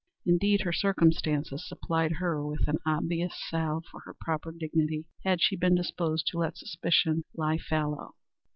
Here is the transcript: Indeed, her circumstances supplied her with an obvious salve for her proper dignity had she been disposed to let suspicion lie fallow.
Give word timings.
Indeed, 0.25 0.61
her 0.61 0.73
circumstances 0.73 1.67
supplied 1.69 2.13
her 2.13 2.43
with 2.43 2.67
an 2.67 2.79
obvious 2.87 3.35
salve 3.51 3.85
for 3.85 3.99
her 3.99 4.15
proper 4.19 4.51
dignity 4.51 5.05
had 5.23 5.43
she 5.43 5.55
been 5.55 5.75
disposed 5.75 6.25
to 6.31 6.39
let 6.39 6.57
suspicion 6.57 7.23
lie 7.35 7.59
fallow. 7.59 8.15